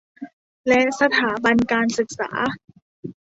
[0.67, 2.29] และสถาบันการศึกษา